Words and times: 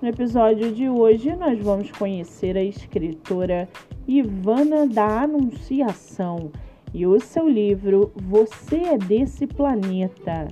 No 0.00 0.06
episódio 0.06 0.70
de 0.70 0.88
hoje, 0.88 1.34
nós 1.34 1.58
vamos 1.58 1.90
conhecer 1.90 2.56
a 2.56 2.62
escritora 2.62 3.68
Ivana 4.06 4.86
da 4.86 5.22
Anunciação 5.22 6.52
e 6.94 7.04
o 7.04 7.18
seu 7.18 7.48
livro 7.48 8.12
Você 8.14 8.76
é 8.76 8.96
desse 8.96 9.44
planeta. 9.44 10.46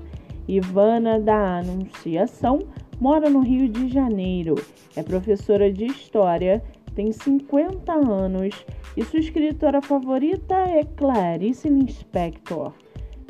Ivana 0.49 1.21
da 1.21 1.59
Anunciação 1.59 2.59
mora 3.01 3.31
no 3.31 3.39
Rio 3.39 3.69
de 3.69 3.89
Janeiro, 3.89 4.57
é 4.97 5.03
professora 5.05 5.73
de 5.73 5.85
História, 5.87 6.61
tem 6.97 7.13
50 7.13 7.93
anos 7.93 8.67
e 8.97 9.05
sua 9.05 9.21
escritora 9.21 9.81
favorita 9.81 10.57
é 10.57 10.83
Clarice 10.83 11.69
Lispector. 11.69 12.73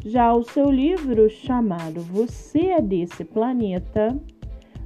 Já 0.02 0.32
o 0.32 0.42
seu 0.42 0.70
livro, 0.70 1.28
chamado 1.28 2.00
Você 2.00 2.68
é 2.68 2.80
desse 2.80 3.22
planeta, 3.22 4.18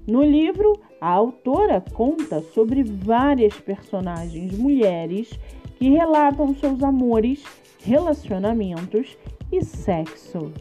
no 0.08 0.24
livro, 0.24 0.72
a 1.00 1.08
autora 1.08 1.82
conta 1.92 2.40
sobre 2.54 2.82
várias 2.82 3.54
personagens 3.54 4.56
mulheres 4.56 5.30
que 5.76 5.88
relatam 5.88 6.54
seus 6.54 6.82
amores, 6.82 7.42
relacionamentos 7.82 9.16
e 9.50 9.64
sexo. 9.64 10.52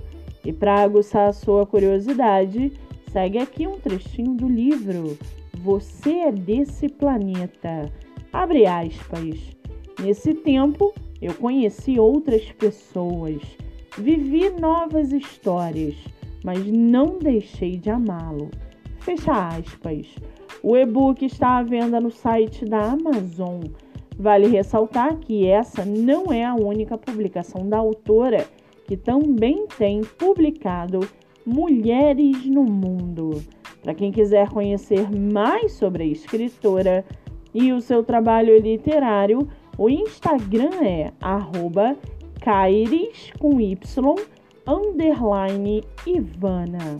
E 0.45 0.53
para 0.53 0.81
aguçar 0.81 1.29
a 1.29 1.33
sua 1.33 1.65
curiosidade, 1.65 2.71
segue 3.11 3.37
aqui 3.37 3.67
um 3.67 3.79
trechinho 3.79 4.35
do 4.35 4.47
livro 4.47 5.17
Você 5.57 6.11
é 6.11 6.31
desse 6.31 6.87
planeta. 6.87 7.91
Abre 8.31 8.65
aspas. 8.65 9.57
Nesse 10.01 10.33
tempo, 10.33 10.93
eu 11.21 11.33
conheci 11.33 11.99
outras 11.99 12.49
pessoas 12.53 13.41
Vivi 13.97 14.49
novas 14.49 15.11
histórias, 15.11 15.93
mas 16.41 16.65
não 16.65 17.19
deixei 17.19 17.75
de 17.75 17.89
amá-lo. 17.89 18.49
Fecha 18.99 19.49
aspas. 19.49 20.15
O 20.61 20.75
e-book 20.75 21.25
está 21.25 21.57
à 21.57 21.63
venda 21.63 22.01
no 22.01 22.11
site 22.11 22.65
da 22.65 22.91
Amazon. 22.91 23.61
Vale 24.17 24.47
ressaltar 24.47 25.15
que 25.17 25.47
essa 25.47 25.85
não 25.85 26.33
é 26.33 26.43
a 26.43 26.53
única 26.53 26.97
publicação 26.97 27.67
da 27.67 27.77
autora, 27.77 28.45
que 28.85 28.97
também 28.97 29.65
tem 29.77 30.01
publicado 30.01 30.99
Mulheres 31.45 32.45
no 32.45 32.63
Mundo. 32.63 33.41
Para 33.81 33.93
quem 33.93 34.11
quiser 34.11 34.49
conhecer 34.49 35.09
mais 35.09 35.71
sobre 35.71 36.03
a 36.03 36.07
escritora 36.07 37.05
e 37.53 37.71
o 37.71 37.79
seu 37.79 38.03
trabalho 38.03 38.59
literário, 38.59 39.47
o 39.77 39.89
Instagram 39.89 40.83
é 40.83 41.13
arroba 41.21 41.95
com 43.39 43.61
Y, 43.61 44.15
underline 44.69 45.83
Ivana. 46.05 46.99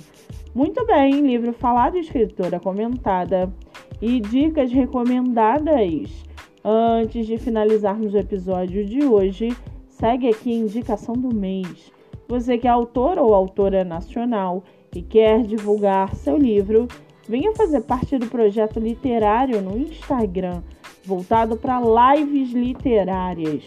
Muito 0.56 0.84
bem, 0.88 1.22
livro 1.22 1.53
falado, 1.53 2.00
escritora 2.00 2.59
comentada 2.59 3.53
e 4.02 4.20
dicas 4.20 4.72
recomendadas. 4.72 6.25
Antes 6.66 7.28
de 7.28 7.38
finalizarmos 7.38 8.16
o 8.16 8.17
episódio 8.17 8.84
de 8.84 9.06
hoje, 9.06 9.56
segue 9.88 10.28
aqui 10.28 10.52
a 10.52 10.58
indicação 10.58 11.13
do 11.13 11.34
mês. 11.34 11.91
Você 12.28 12.58
que 12.58 12.68
é 12.68 12.72
autor 12.72 13.19
ou 13.19 13.35
autora 13.35 13.84
nacional 13.84 14.63
e 14.96 15.03
quer 15.03 15.44
divulgar 15.44 16.16
seu 16.16 16.38
livro, 16.38 16.88
venha 17.28 17.53
fazer 17.53 17.81
parte 17.81 18.18
do 18.18 18.25
projeto 18.25 18.79
literário 18.79 19.62
no 19.62 19.78
Instagram, 19.78 20.63
voltado 21.06 21.56
para 21.56 21.79
lives 22.16 22.52
literárias. 22.52 23.63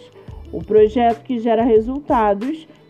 O 0.52 0.62
projeto 0.62 1.22
que 1.22 1.38
gera 1.38 1.62
resultados 1.62 2.66